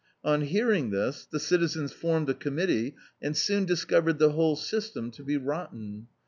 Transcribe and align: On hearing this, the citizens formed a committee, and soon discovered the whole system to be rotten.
On 0.23 0.41
hearing 0.41 0.89
this, 0.89 1.27
the 1.29 1.39
citizens 1.39 1.91
formed 1.93 2.27
a 2.27 2.33
committee, 2.33 2.95
and 3.21 3.37
soon 3.37 3.65
discovered 3.65 4.17
the 4.17 4.31
whole 4.31 4.55
system 4.55 5.11
to 5.11 5.23
be 5.23 5.37
rotten. 5.37 6.07